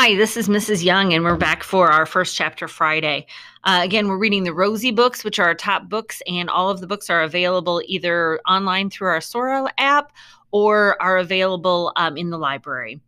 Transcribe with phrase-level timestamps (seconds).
[0.00, 0.84] Hi, this is Mrs.
[0.84, 3.26] Young, and we're back for our first chapter Friday.
[3.64, 6.80] Uh, again, we're reading the Rosie books, which are our top books, and all of
[6.80, 10.12] the books are available either online through our Sora app
[10.52, 13.00] or are available um, in the library.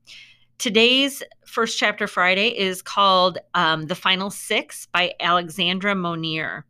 [0.59, 6.67] Today's first chapter Friday is called um, The Final Six by Alexandra Monir.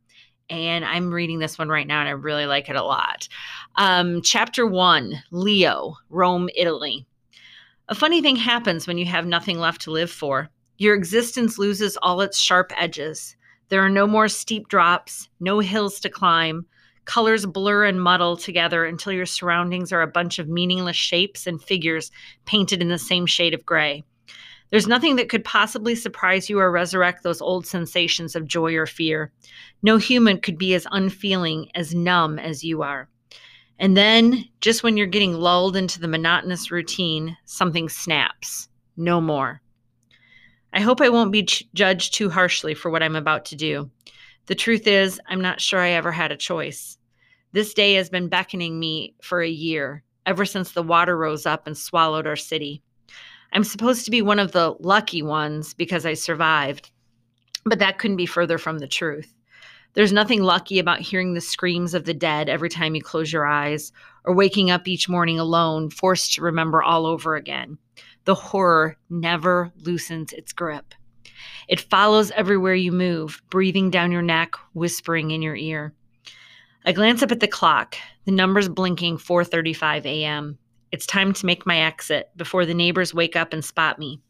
[0.50, 3.26] And I'm reading this one right now, and I really like it a lot.
[3.76, 7.06] Um, chapter one Leo, Rome, Italy.
[7.90, 10.48] A funny thing happens when you have nothing left to live for.
[10.78, 13.34] Your existence loses all its sharp edges.
[13.68, 16.66] There are no more steep drops, no hills to climb.
[17.04, 21.60] Colors blur and muddle together until your surroundings are a bunch of meaningless shapes and
[21.60, 22.12] figures
[22.44, 24.04] painted in the same shade of gray.
[24.70, 28.86] There's nothing that could possibly surprise you or resurrect those old sensations of joy or
[28.86, 29.32] fear.
[29.82, 33.08] No human could be as unfeeling, as numb as you are.
[33.80, 38.68] And then, just when you're getting lulled into the monotonous routine, something snaps.
[38.98, 39.62] No more.
[40.74, 43.90] I hope I won't be ch- judged too harshly for what I'm about to do.
[44.46, 46.98] The truth is, I'm not sure I ever had a choice.
[47.52, 51.66] This day has been beckoning me for a year, ever since the water rose up
[51.66, 52.82] and swallowed our city.
[53.54, 56.90] I'm supposed to be one of the lucky ones because I survived,
[57.64, 59.32] but that couldn't be further from the truth.
[59.94, 63.46] There's nothing lucky about hearing the screams of the dead every time you close your
[63.46, 63.92] eyes,
[64.24, 67.76] or waking up each morning alone, forced to remember all over again.
[68.24, 70.94] The horror never loosens its grip.
[71.68, 75.92] It follows everywhere you move, breathing down your neck, whispering in your ear.
[76.84, 80.58] I glance up at the clock, the numbers blinking 4:35 a.m.
[80.92, 84.20] It's time to make my exit before the neighbors wake up and spot me.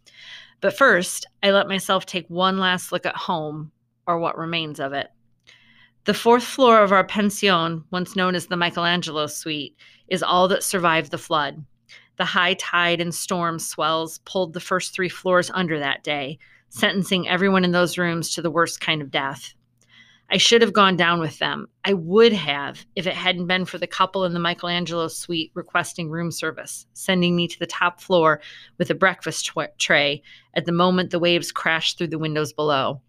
[0.60, 3.72] But first, I let myself take one last look at home,
[4.06, 5.08] or what remains of it.
[6.04, 9.76] The fourth floor of our pension, once known as the Michelangelo Suite,
[10.08, 11.62] is all that survived the flood.
[12.16, 16.38] The high tide and storm swells pulled the first three floors under that day,
[16.70, 19.52] sentencing everyone in those rooms to the worst kind of death.
[20.30, 21.66] I should have gone down with them.
[21.84, 26.08] I would have if it hadn't been for the couple in the Michelangelo suite requesting
[26.08, 28.40] room service, sending me to the top floor
[28.78, 30.22] with a breakfast tray
[30.54, 33.02] at the moment the waves crashed through the windows below.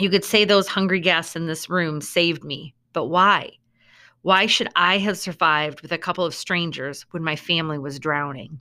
[0.00, 3.50] You could say those hungry guests in this room saved me, but why?
[4.22, 8.60] Why should I have survived with a couple of strangers when my family was drowning?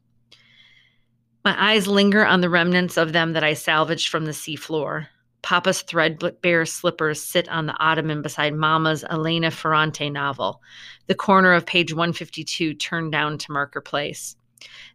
[1.45, 5.07] My eyes linger on the remnants of them that I salvaged from the seafloor.
[5.41, 10.61] Papa's threadbare slippers sit on the ottoman beside Mama's Elena Ferrante novel,
[11.07, 14.35] the corner of page 152 turned down to marker place.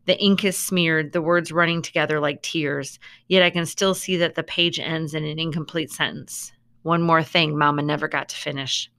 [0.06, 2.98] The ink is smeared, the words running together like tears,
[3.28, 6.52] yet I can still see that the page ends in an incomplete sentence.
[6.82, 8.90] One more thing Mama never got to finish.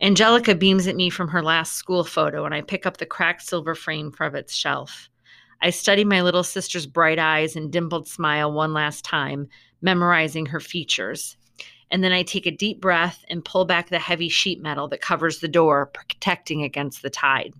[0.00, 3.42] Angelica beams at me from her last school photo, and I pick up the cracked
[3.42, 5.08] silver frame from its shelf.
[5.60, 9.46] I study my little sister's bright eyes and dimpled smile one last time,
[9.80, 11.36] memorizing her features.
[11.92, 15.00] And then I take a deep breath and pull back the heavy sheet metal that
[15.00, 17.54] covers the door, protecting against the tide.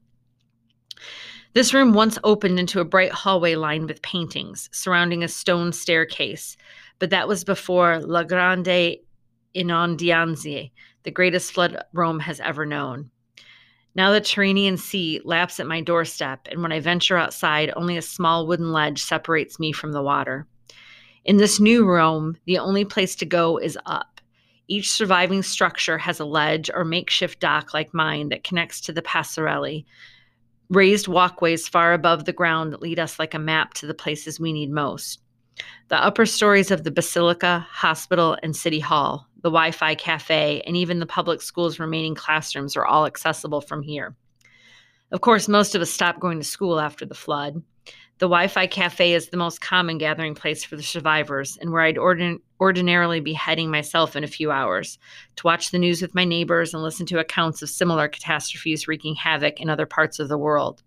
[1.54, 6.56] This room once opened into a bright hallway lined with paintings surrounding a stone staircase,
[6.98, 8.96] but that was before La Grande
[9.54, 10.70] Inondazione,
[11.02, 13.10] the greatest flood Rome has ever known.
[13.94, 18.02] Now the Tyrrhenian Sea laps at my doorstep, and when I venture outside, only a
[18.02, 20.46] small wooden ledge separates me from the water.
[21.26, 24.22] In this new Rome, the only place to go is up.
[24.68, 29.02] Each surviving structure has a ledge or makeshift dock like mine that connects to the
[29.02, 29.84] Passerelli,
[30.72, 34.41] raised walkways far above the ground that lead us like a map to the places
[34.41, 35.21] we need most.
[35.88, 40.77] The upper stories of the Basilica, Hospital, and City Hall, the Wi Fi cafe, and
[40.77, 44.16] even the public school's remaining classrooms are all accessible from here.
[45.10, 47.62] Of course, most of us stopped going to school after the flood.
[48.22, 51.83] The Wi Fi cafe is the most common gathering place for the survivors, and where
[51.83, 54.97] I'd ordin- ordinarily be heading myself in a few hours
[55.34, 59.16] to watch the news with my neighbors and listen to accounts of similar catastrophes wreaking
[59.16, 60.84] havoc in other parts of the world.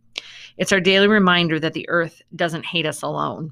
[0.57, 3.51] It's our daily reminder that the earth doesn't hate us alone.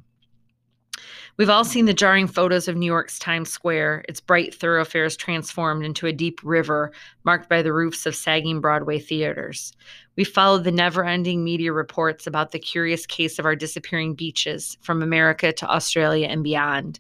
[1.35, 5.83] We've all seen the jarring photos of New York's Times Square, its bright thoroughfares transformed
[5.83, 6.91] into a deep river
[7.23, 9.73] marked by the roofs of sagging Broadway theaters.
[10.15, 14.77] We followed the never ending media reports about the curious case of our disappearing beaches
[14.81, 16.99] from America to Australia and beyond.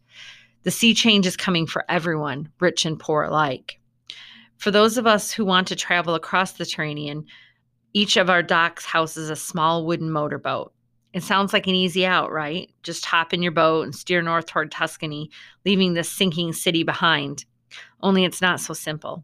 [0.63, 3.79] The sea change is coming for everyone, rich and poor alike.
[4.57, 7.25] For those of us who want to travel across the Tyrrhenian,
[7.93, 10.73] each of our docks houses a small wooden motorboat.
[11.13, 12.71] It sounds like an easy out, right?
[12.81, 15.29] Just hop in your boat and steer north toward Tuscany,
[15.63, 17.45] leaving the sinking city behind.
[18.01, 19.23] Only it's not so simple.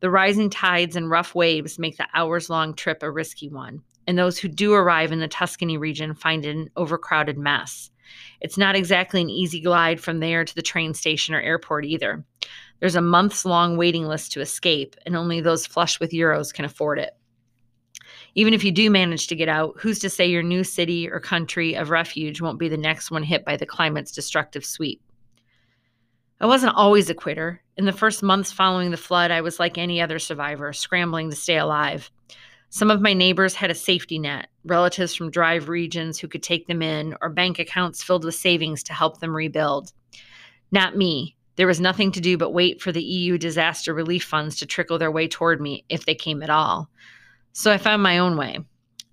[0.00, 3.82] The rising tides and rough waves make the hours long trip a risky one.
[4.06, 7.90] and those who do arrive in the Tuscany region find it an overcrowded mess.
[8.40, 12.24] It's not exactly an easy glide from there to the train station or airport either.
[12.78, 16.64] There's a months long waiting list to escape, and only those flush with euros can
[16.64, 17.16] afford it.
[18.38, 21.18] Even if you do manage to get out, who's to say your new city or
[21.18, 25.00] country of refuge won't be the next one hit by the climate's destructive sweep?
[26.38, 27.62] I wasn't always a quitter.
[27.78, 31.36] In the first months following the flood, I was like any other survivor, scrambling to
[31.36, 32.10] stay alive.
[32.68, 36.66] Some of my neighbors had a safety net, relatives from drive regions who could take
[36.66, 39.94] them in, or bank accounts filled with savings to help them rebuild.
[40.70, 41.36] Not me.
[41.54, 44.98] There was nothing to do but wait for the EU disaster relief funds to trickle
[44.98, 46.90] their way toward me, if they came at all.
[47.58, 48.58] So I found my own way.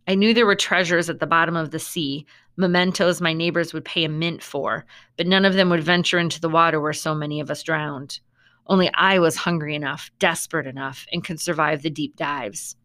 [0.06, 2.26] I knew there were treasures at the bottom of the sea,
[2.58, 4.86] mementos my neighbors would pay a mint for,
[5.16, 8.20] but none of them would venture into the water where so many of us drowned.
[8.68, 12.76] Only I was hungry enough, desperate enough, and could survive the deep dives.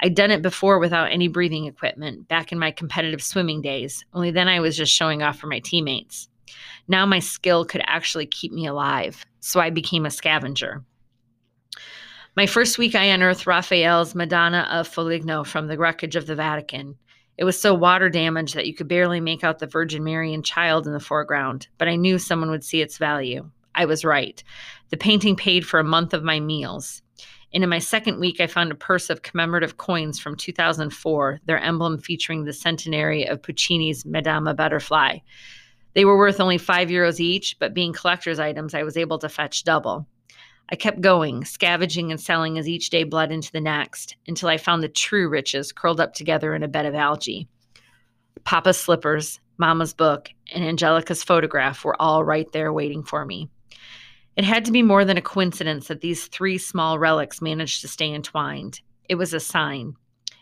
[0.00, 4.30] I'd done it before without any breathing equipment, back in my competitive swimming days, only
[4.30, 6.30] then I was just showing off for my teammates.
[6.88, 10.82] Now my skill could actually keep me alive, so I became a scavenger.
[12.36, 16.96] My first week, I unearthed Raphael's Madonna of Foligno from the wreckage of the Vatican.
[17.38, 20.44] It was so water damaged that you could barely make out the Virgin Mary and
[20.44, 23.48] Child in the foreground, but I knew someone would see its value.
[23.76, 24.42] I was right.
[24.88, 27.02] The painting paid for a month of my meals.
[27.52, 31.60] And in my second week, I found a purse of commemorative coins from 2004, their
[31.60, 35.18] emblem featuring the centenary of Puccini's Madama Butterfly.
[35.94, 39.28] They were worth only five euros each, but being collector's items, I was able to
[39.28, 40.08] fetch double.
[40.70, 44.56] I kept going, scavenging and selling as each day bled into the next, until I
[44.56, 47.48] found the true riches curled up together in a bed of algae.
[48.44, 53.48] Papa's slippers, Mama's book, and Angelica's photograph were all right there waiting for me.
[54.36, 57.88] It had to be more than a coincidence that these three small relics managed to
[57.88, 58.80] stay entwined.
[59.08, 59.94] It was a sign.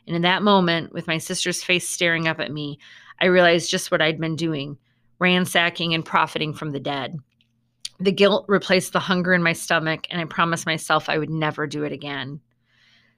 [0.06, 2.78] And in that moment, with my sister's face staring up at me,
[3.20, 4.78] I realized just what I'd been doing
[5.18, 7.16] ransacking and profiting from the dead.
[8.02, 11.68] The guilt replaced the hunger in my stomach, and I promised myself I would never
[11.68, 12.40] do it again.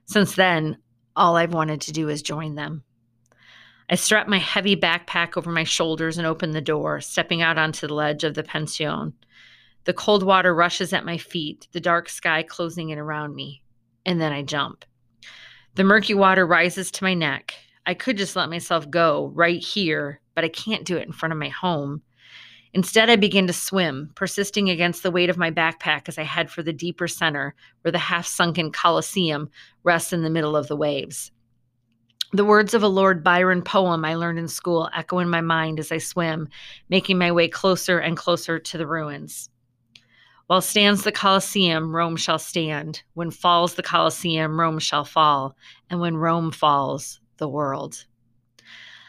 [0.05, 0.77] Since then,
[1.17, 2.85] all I've wanted to do is join them.
[3.89, 7.87] I strapped my heavy backpack over my shoulders and opened the door, stepping out onto
[7.87, 9.15] the ledge of the pension.
[9.85, 13.63] The cold water rushes at my feet, the dark sky closing in around me,
[14.05, 14.85] and then I jump.
[15.77, 17.55] The murky water rises to my neck.
[17.87, 21.33] I could just let myself go right here, but I can't do it in front
[21.33, 22.03] of my home.
[22.75, 26.51] Instead, I begin to swim, persisting against the weight of my backpack as I head
[26.51, 29.49] for the deeper center, where the half sunken Colosseum
[29.85, 31.31] rests in the middle of the waves.
[32.33, 35.79] The words of a Lord Byron poem I learned in school echo in my mind
[35.79, 36.49] as I swim,
[36.89, 39.49] making my way closer and closer to the ruins.
[40.49, 43.05] While stands the Colosseum, Rome shall stand.
[43.15, 45.57] When falls the Colosseum, Rome shall fall.
[45.89, 48.05] And when Rome falls, the world.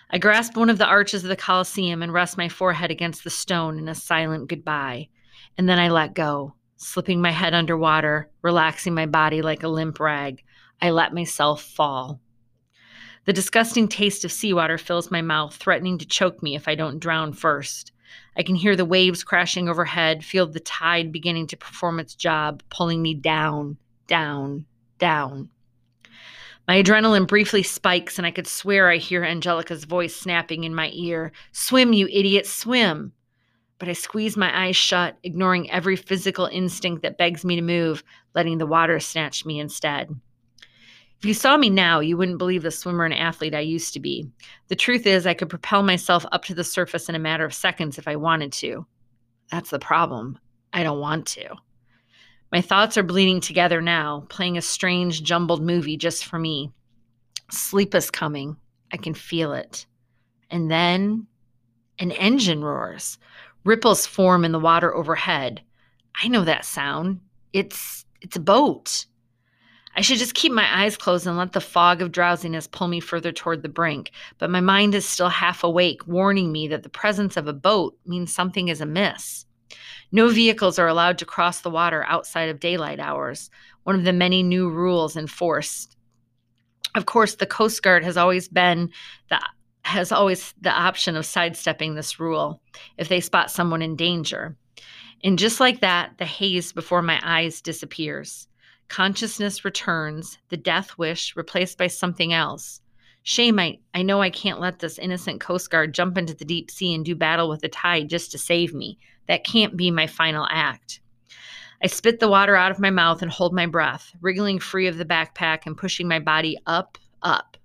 [0.09, 3.29] I grasp one of the arches of the Colosseum and rest my forehead against the
[3.29, 5.09] stone in a silent goodbye.
[5.57, 9.99] And then I let go, slipping my head underwater, relaxing my body like a limp
[9.99, 10.43] rag.
[10.81, 12.19] I let myself fall.
[13.25, 16.99] The disgusting taste of seawater fills my mouth, threatening to choke me if I don't
[16.99, 17.91] drown first.
[18.37, 22.61] I can hear the waves crashing overhead, feel the tide beginning to perform its job,
[22.69, 24.65] pulling me down, down,
[24.99, 25.49] down.
[26.67, 30.89] My adrenaline briefly spikes, and I could swear I hear Angelica's voice snapping in my
[30.93, 33.13] ear Swim, you idiot, swim!
[33.77, 38.03] But I squeeze my eyes shut, ignoring every physical instinct that begs me to move,
[38.33, 40.09] letting the water snatch me instead.
[41.19, 43.99] If you saw me now, you wouldn't believe the swimmer and athlete I used to
[43.99, 44.29] be.
[44.67, 47.53] The truth is, I could propel myself up to the surface in a matter of
[47.53, 48.85] seconds if I wanted to.
[49.51, 50.39] That's the problem.
[50.73, 51.55] I don't want to.
[52.51, 56.71] My thoughts are bleeding together now, playing a strange, jumbled movie just for me.
[57.51, 58.55] Sleep is coming.
[58.91, 59.85] I can feel it.
[60.49, 61.27] And then
[61.99, 63.17] an engine roars.
[63.63, 65.61] Ripples form in the water overhead.
[66.21, 67.19] I know that sound.
[67.51, 69.05] It's it's a boat.
[69.95, 72.99] I should just keep my eyes closed and let the fog of drowsiness pull me
[72.99, 76.89] further toward the brink, but my mind is still half awake, warning me that the
[76.89, 79.45] presence of a boat means something is amiss.
[80.15, 83.49] No vehicles are allowed to cross the water outside of daylight hours,
[83.83, 85.97] one of the many new rules enforced.
[86.95, 88.91] Of course, the Coast Guard has always been
[89.29, 89.41] the
[89.83, 92.61] has always the option of sidestepping this rule
[92.97, 94.55] if they spot someone in danger.
[95.21, 98.47] And just like that, the haze before my eyes disappears.
[98.87, 102.79] Consciousness returns, the death wish replaced by something else.
[103.23, 106.71] Shame, I, I know I can't let this innocent Coast Guard jump into the deep
[106.71, 108.97] sea and do battle with the tide just to save me.
[109.27, 111.01] That can't be my final act.
[111.83, 114.97] I spit the water out of my mouth and hold my breath, wriggling free of
[114.97, 117.57] the backpack and pushing my body up, up.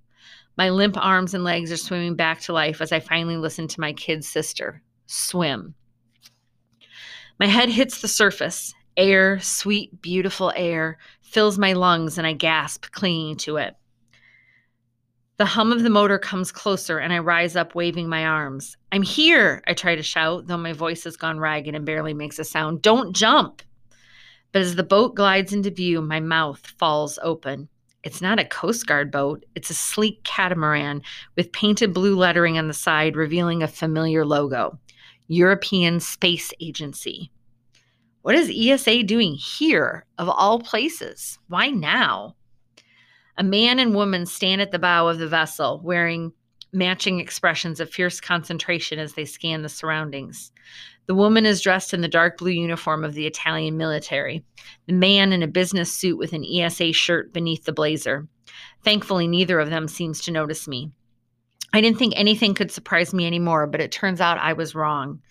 [0.57, 3.81] My limp arms and legs are swimming back to life as I finally listen to
[3.81, 5.75] my kid sister swim.
[7.39, 8.75] My head hits the surface.
[8.97, 13.75] Air, sweet, beautiful air, fills my lungs and I gasp, clinging to it.
[15.41, 18.77] The hum of the motor comes closer and I rise up, waving my arms.
[18.93, 22.39] I'm here, I try to shout, though my voice has gone ragged and barely makes
[22.39, 22.83] a sound.
[22.83, 23.63] Don't jump!
[24.53, 27.71] But as the boat glides into view, my mouth falls open.
[28.05, 31.01] It's not a Coast Guard boat, it's a sleek catamaran
[31.37, 34.79] with painted blue lettering on the side revealing a familiar logo
[35.29, 37.33] European Space Agency.
[38.21, 41.39] What is ESA doing here, of all places?
[41.49, 42.37] Why now?
[43.41, 46.35] A man and woman stand at the bow of the vessel, wearing
[46.75, 50.53] matching expressions of fierce concentration as they scan the surroundings.
[51.07, 54.45] The woman is dressed in the dark blue uniform of the Italian military,
[54.87, 58.29] the man in a business suit with an ESA shirt beneath the blazer.
[58.85, 60.91] Thankfully, neither of them seems to notice me.
[61.73, 65.23] I didn't think anything could surprise me anymore, but it turns out I was wrong.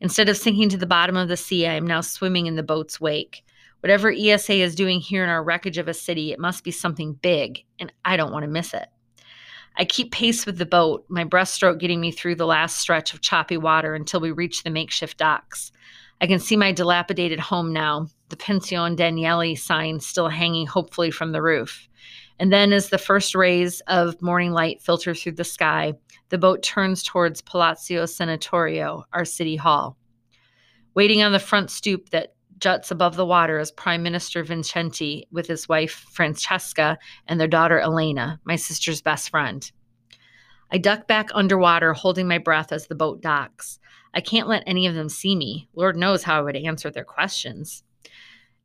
[0.00, 2.62] Instead of sinking to the bottom of the sea, I am now swimming in the
[2.62, 3.42] boat's wake.
[3.80, 7.14] Whatever ESA is doing here in our wreckage of a city, it must be something
[7.14, 8.88] big, and I don't want to miss it.
[9.76, 13.20] I keep pace with the boat, my breaststroke getting me through the last stretch of
[13.20, 15.70] choppy water until we reach the makeshift docks.
[16.20, 21.30] I can see my dilapidated home now, the Pension Danieli sign still hanging hopefully from
[21.30, 21.88] the roof.
[22.40, 25.94] And then, as the first rays of morning light filter through the sky,
[26.30, 29.96] the boat turns towards Palazzo Senatorio, our city hall.
[30.94, 35.46] Waiting on the front stoop that juts above the water is Prime Minister Vincenti with
[35.46, 39.70] his wife Francesca and their daughter Elena, my sister's best friend.
[40.70, 43.78] I duck back underwater, holding my breath as the boat docks.
[44.14, 45.68] I can't let any of them see me.
[45.74, 47.82] Lord knows how I would answer their questions.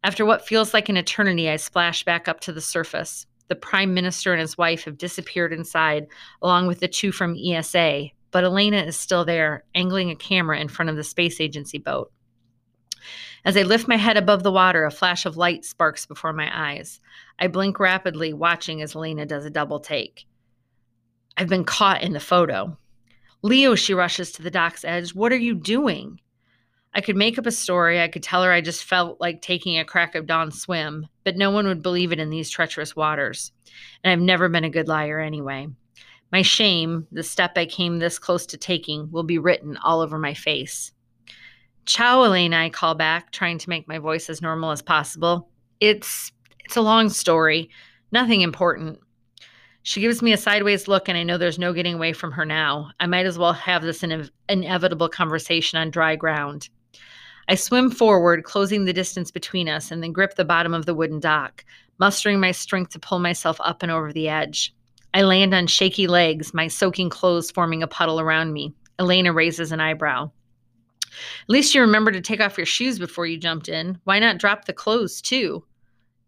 [0.03, 3.25] After what feels like an eternity, I splash back up to the surface.
[3.47, 6.07] The Prime Minister and his wife have disappeared inside,
[6.41, 10.67] along with the two from ESA, but Elena is still there, angling a camera in
[10.67, 12.11] front of the space agency boat.
[13.45, 16.49] As I lift my head above the water, a flash of light sparks before my
[16.53, 17.01] eyes.
[17.39, 20.25] I blink rapidly, watching as Lena does a double take.
[21.35, 22.77] I've been caught in the photo.
[23.41, 25.13] Leo, she rushes to the dock's edge.
[25.13, 26.21] What are you doing?
[26.93, 27.99] I could make up a story.
[27.99, 31.35] I could tell her I just felt like taking a crack of dawn swim, but
[31.35, 33.51] no one would believe it in these treacherous waters.
[34.03, 35.67] And I've never been a good liar anyway.
[36.31, 40.17] My shame, the step I came this close to taking, will be written all over
[40.17, 40.91] my face.
[41.85, 45.49] Ciao, Elena, I call back, trying to make my voice as normal as possible.
[45.79, 46.31] It's
[46.63, 47.69] it's a long story.
[48.11, 48.99] Nothing important.
[49.81, 52.45] She gives me a sideways look, and I know there's no getting away from her
[52.45, 52.91] now.
[53.01, 56.69] I might as well have this inev- inevitable conversation on dry ground.
[57.49, 60.93] I swim forward, closing the distance between us, and then grip the bottom of the
[60.93, 61.65] wooden dock,
[61.99, 64.73] mustering my strength to pull myself up and over the edge.
[65.13, 68.73] I land on shaky legs, my soaking clothes forming a puddle around me.
[68.99, 70.31] Elena raises an eyebrow.
[71.43, 73.99] At least you remember to take off your shoes before you jumped in.
[74.03, 75.63] Why not drop the clothes too?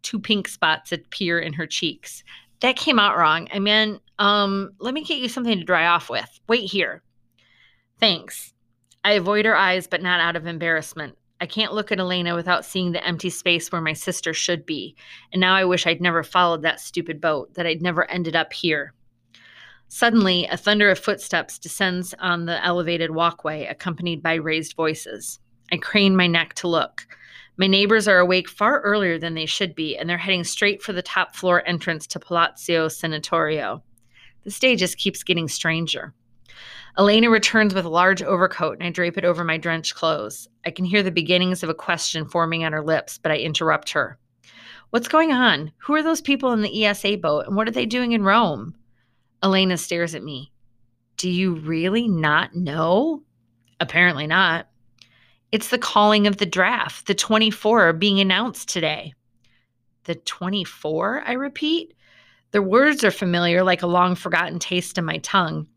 [0.01, 2.23] Two pink spots appear in her cheeks.
[2.61, 3.47] That came out wrong.
[3.53, 6.39] I mean, um, let me get you something to dry off with.
[6.47, 7.01] Wait here.
[7.99, 8.53] Thanks.
[9.03, 11.17] I avoid her eyes, but not out of embarrassment.
[11.41, 14.95] I can't look at Elena without seeing the empty space where my sister should be.
[15.31, 18.53] And now I wish I'd never followed that stupid boat, that I'd never ended up
[18.53, 18.93] here.
[19.95, 25.39] Suddenly, a thunder of footsteps descends on the elevated walkway, accompanied by raised voices.
[25.71, 27.07] I crane my neck to look.
[27.55, 30.91] My neighbors are awake far earlier than they should be, and they're heading straight for
[30.91, 33.83] the top floor entrance to Palazzo Senatorio.
[34.43, 36.13] The stage just keeps getting stranger.
[36.97, 40.49] Elena returns with a large overcoat, and I drape it over my drenched clothes.
[40.65, 43.91] I can hear the beginnings of a question forming on her lips, but I interrupt
[43.91, 44.19] her.
[44.89, 45.71] What's going on?
[45.77, 48.75] Who are those people in the ESA boat, and what are they doing in Rome?
[49.45, 50.51] Elena stares at me.
[51.17, 53.21] Do you really not know?
[53.79, 54.67] Apparently not.
[55.51, 57.05] It's the calling of the draft.
[57.05, 59.13] The 24 are being announced today.
[60.05, 61.21] The 24?
[61.27, 61.93] I repeat.
[62.53, 65.67] The words are familiar, like a long forgotten taste in my tongue.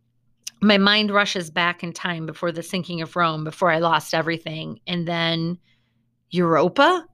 [0.62, 4.80] My mind rushes back in time before the sinking of Rome, before I lost everything.
[4.86, 5.58] And then
[6.30, 7.04] Europa?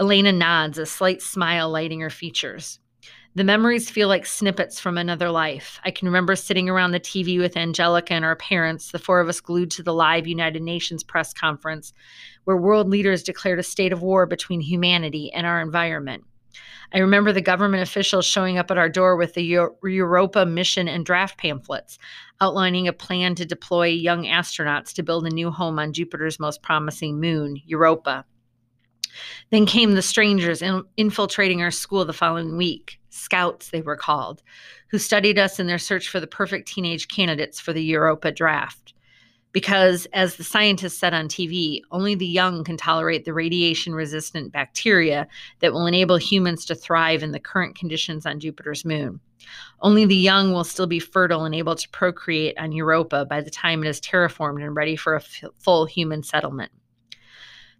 [0.00, 2.80] Elena nods, a slight smile lighting her features.
[3.34, 5.78] The memories feel like snippets from another life.
[5.84, 9.28] I can remember sitting around the TV with Angelica and our parents, the four of
[9.28, 11.92] us glued to the live United Nations press conference,
[12.44, 16.24] where world leaders declared a state of war between humanity and our environment.
[16.92, 21.04] I remember the government officials showing up at our door with the Europa mission and
[21.04, 21.98] draft pamphlets,
[22.40, 26.62] outlining a plan to deploy young astronauts to build a new home on Jupiter's most
[26.62, 28.24] promising moon, Europa.
[29.50, 34.42] Then came the strangers in, infiltrating our school the following week, scouts they were called,
[34.90, 38.94] who studied us in their search for the perfect teenage candidates for the Europa draft.
[39.52, 44.52] Because, as the scientists said on TV, only the young can tolerate the radiation resistant
[44.52, 45.26] bacteria
[45.60, 49.20] that will enable humans to thrive in the current conditions on Jupiter's moon.
[49.80, 53.50] Only the young will still be fertile and able to procreate on Europa by the
[53.50, 56.72] time it is terraformed and ready for a f- full human settlement.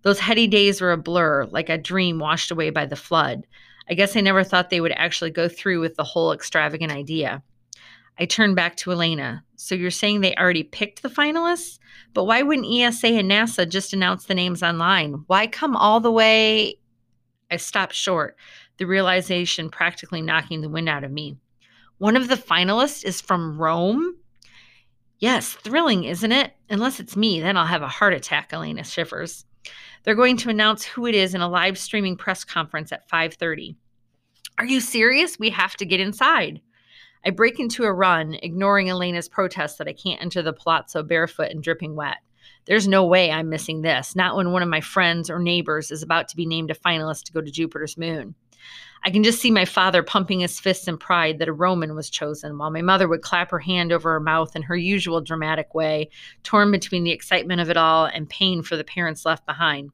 [0.02, 3.46] Those heady days were a blur, like a dream washed away by the flood.
[3.90, 7.42] I guess I never thought they would actually go through with the whole extravagant idea.
[8.18, 9.44] I turned back to Elena.
[9.56, 11.78] So you're saying they already picked the finalists?
[12.14, 15.24] But why wouldn't ESA and NASA just announce the names online?
[15.26, 16.78] Why come all the way?
[17.50, 18.36] I stopped short,
[18.76, 21.38] the realization practically knocking the wind out of me.
[21.98, 24.16] One of the finalists is from Rome?
[25.18, 26.52] Yes, thrilling, isn't it?
[26.70, 29.44] Unless it's me, then I'll have a heart attack, Elena shivers.
[30.08, 33.76] They're going to announce who it is in a live streaming press conference at 5:30.
[34.56, 35.38] Are you serious?
[35.38, 36.62] We have to get inside.
[37.26, 41.50] I break into a run, ignoring Elena's protest that I can't enter the palazzo barefoot
[41.50, 42.16] and dripping wet.
[42.64, 46.02] There's no way I'm missing this, not when one of my friends or neighbors is
[46.02, 48.34] about to be named a finalist to go to Jupiter's moon.
[49.04, 52.08] I can just see my father pumping his fists in pride that a Roman was
[52.08, 55.74] chosen, while my mother would clap her hand over her mouth in her usual dramatic
[55.74, 56.08] way,
[56.44, 59.90] torn between the excitement of it all and pain for the parents left behind.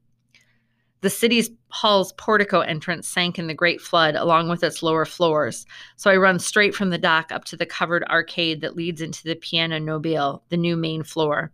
[1.05, 5.67] The city's hall's portico entrance sank in the great flood along with its lower floors,
[5.97, 9.23] so I run straight from the dock up to the covered arcade that leads into
[9.23, 11.53] the Piano Nobile, the new main floor.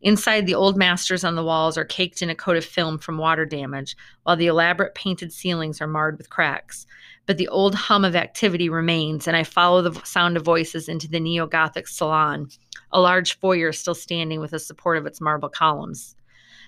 [0.00, 3.18] Inside, the old masters on the walls are caked in a coat of film from
[3.18, 6.86] water damage, while the elaborate painted ceilings are marred with cracks.
[7.26, 11.08] But the old hum of activity remains, and I follow the sound of voices into
[11.08, 12.48] the neo Gothic salon,
[12.90, 16.16] a large foyer still standing with the support of its marble columns.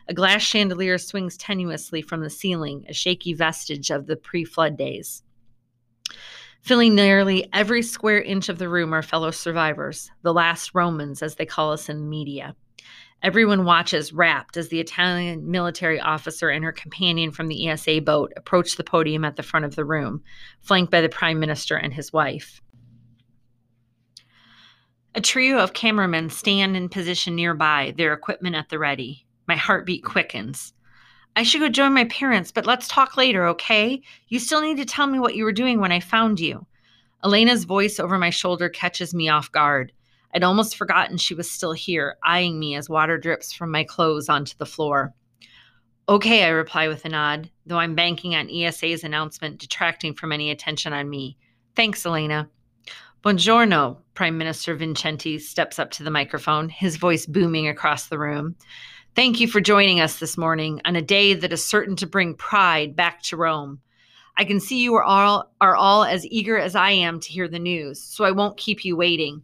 [0.07, 4.77] A glass chandelier swings tenuously from the ceiling, a shaky vestige of the pre flood
[4.77, 5.23] days.
[6.61, 11.35] Filling nearly every square inch of the room are fellow survivors, the last Romans, as
[11.35, 12.55] they call us in the media.
[13.23, 18.33] Everyone watches, rapt, as the Italian military officer and her companion from the ESA boat
[18.37, 20.23] approach the podium at the front of the room,
[20.61, 22.61] flanked by the Prime Minister and his wife.
[25.15, 29.24] A trio of cameramen stand in position nearby, their equipment at the ready.
[29.47, 30.73] My heartbeat quickens.
[31.37, 34.01] I should go join my parents, but let's talk later, okay?
[34.29, 36.67] You still need to tell me what you were doing when I found you.
[37.25, 39.93] Elena's voice over my shoulder catches me off guard.
[40.35, 44.29] I'd almost forgotten she was still here, eyeing me as water drips from my clothes
[44.29, 45.15] onto the floor.
[46.09, 50.51] Okay, I reply with a nod, though I'm banking on ESA's announcement detracting from any
[50.51, 51.39] attention on me.
[51.75, 52.51] Thanks, Elena.
[53.25, 58.55] Buongiorno, Prime Minister Vincenti steps up to the microphone, his voice booming across the room.
[59.15, 62.35] Thank you for joining us this morning on a day that is certain to bring
[62.35, 63.79] pride back to Rome.
[64.37, 67.47] I can see you are all are all as eager as I am to hear
[67.47, 69.41] the news, so I won't keep you waiting.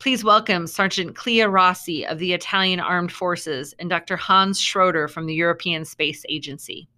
[0.00, 4.16] Please welcome Sergeant Clea Rossi of the Italian Armed Forces and Dr.
[4.16, 6.88] Hans Schroeder from the European Space Agency.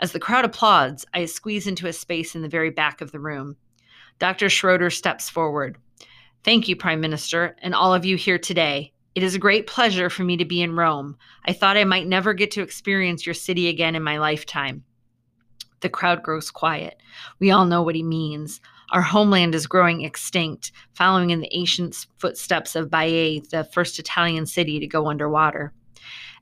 [0.00, 3.20] As the crowd applauds, I squeeze into a space in the very back of the
[3.20, 3.54] room.
[4.18, 4.48] Dr.
[4.48, 5.78] Schroeder steps forward.
[6.42, 8.90] Thank you, Prime Minister, and all of you here today.
[9.14, 11.16] It is a great pleasure for me to be in Rome.
[11.46, 14.82] I thought I might never get to experience your city again in my lifetime.
[15.80, 17.00] The crowd grows quiet.
[17.38, 18.60] We all know what he means.
[18.90, 24.46] Our homeland is growing extinct, following in the ancient footsteps of Baiae, the first Italian
[24.46, 25.72] city to go underwater.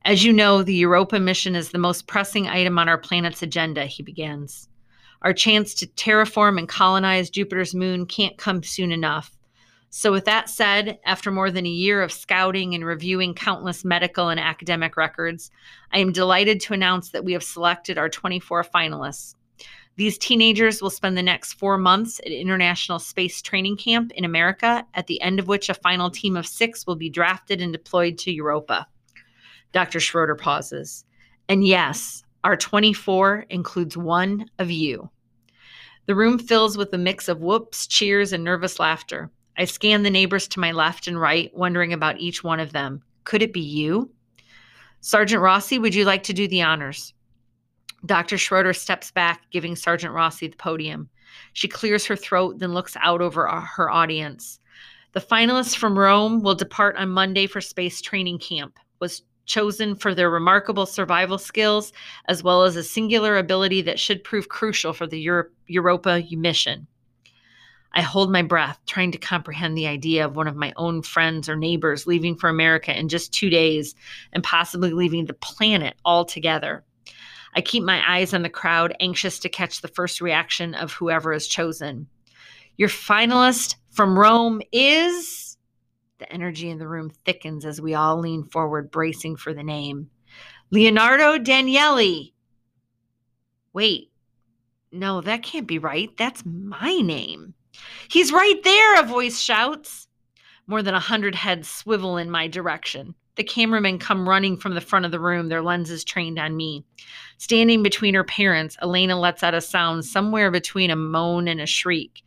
[0.04, 3.84] As you know, the Europa mission is the most pressing item on our planet's agenda,
[3.84, 4.68] he begins.
[5.22, 9.36] Our chance to terraform and colonize Jupiter's moon can't come soon enough.
[9.94, 14.30] So, with that said, after more than a year of scouting and reviewing countless medical
[14.30, 15.50] and academic records,
[15.92, 19.34] I am delighted to announce that we have selected our 24 finalists.
[19.96, 24.86] These teenagers will spend the next four months at International Space Training Camp in America,
[24.94, 28.16] at the end of which a final team of six will be drafted and deployed
[28.20, 28.86] to Europa.
[29.72, 30.00] Dr.
[30.00, 31.04] Schroeder pauses.
[31.50, 35.10] And yes, our 24 includes one of you.
[36.06, 39.30] The room fills with a mix of whoops, cheers, and nervous laughter.
[39.56, 43.02] I scan the neighbors to my left and right, wondering about each one of them.
[43.24, 44.10] Could it be you?
[45.00, 47.12] Sergeant Rossi, would you like to do the honors?
[48.06, 48.38] Dr.
[48.38, 51.08] Schroeder steps back, giving Sergeant Rossi the podium.
[51.52, 54.58] She clears her throat, then looks out over uh, her audience.
[55.12, 58.78] The finalists from Rome will depart on Monday for space training camp.
[59.00, 61.92] Was chosen for their remarkable survival skills
[62.28, 66.86] as well as a singular ability that should prove crucial for the Europa mission.
[67.94, 71.48] I hold my breath, trying to comprehend the idea of one of my own friends
[71.48, 73.94] or neighbors leaving for America in just two days
[74.32, 76.84] and possibly leaving the planet altogether.
[77.54, 81.32] I keep my eyes on the crowd, anxious to catch the first reaction of whoever
[81.32, 82.06] is chosen.
[82.76, 85.58] Your finalist from Rome is.
[86.18, 90.08] The energy in the room thickens as we all lean forward, bracing for the name
[90.70, 92.32] Leonardo Danieli.
[93.74, 94.10] Wait,
[94.90, 96.14] no, that can't be right.
[96.16, 97.54] That's my name.
[98.08, 100.08] He's right there, a voice shouts.
[100.66, 103.14] More than a hundred heads swivel in my direction.
[103.36, 106.84] The cameramen come running from the front of the room, their lenses trained on me.
[107.38, 111.66] Standing between her parents, Elena lets out a sound somewhere between a moan and a
[111.66, 112.22] shriek.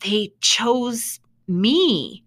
[0.00, 2.24] They chose me.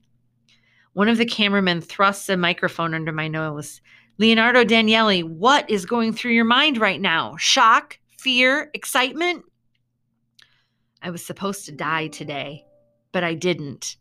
[0.94, 3.82] One of the cameramen thrusts a microphone under my nose.
[4.18, 7.36] Leonardo Danieli, what is going through your mind right now?
[7.38, 9.44] Shock, fear, excitement?
[11.06, 12.66] I was supposed to die today,
[13.14, 13.96] but I didn't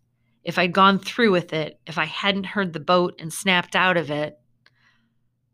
[0.45, 3.97] if I'd gone through with it, if I hadn't heard the boat and snapped out
[3.97, 4.39] of it,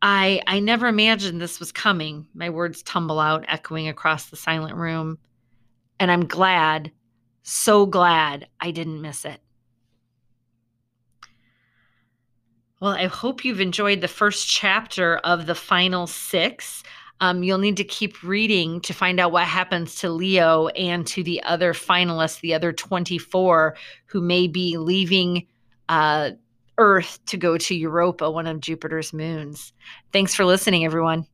[0.02, 2.26] I I never imagined this was coming.
[2.34, 5.18] My words tumble out, echoing across the silent room.
[6.00, 6.90] And I'm glad,
[7.42, 9.40] so glad I didn't miss it.
[12.80, 16.82] Well, I hope you've enjoyed the first chapter of the final six.
[17.20, 21.22] Um, you'll need to keep reading to find out what happens to Leo and to
[21.22, 25.46] the other finalists, the other 24 who may be leaving
[25.88, 26.30] uh,
[26.78, 29.72] Earth to go to Europa, one of Jupiter's moons.
[30.12, 31.26] Thanks for listening, everyone.